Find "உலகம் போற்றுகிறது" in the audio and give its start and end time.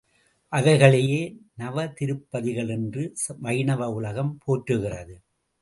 3.89-5.15